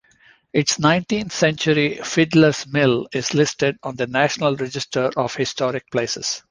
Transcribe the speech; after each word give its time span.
Its 0.51 0.79
nineteenth 0.79 1.31
century 1.31 1.97
Fidler's 2.01 2.65
Mill 2.65 3.07
is 3.13 3.35
listed 3.35 3.77
on 3.83 3.95
the 3.97 4.07
National 4.07 4.55
Register 4.55 5.11
of 5.15 5.35
Historic 5.35 5.91
Places. 5.91 6.39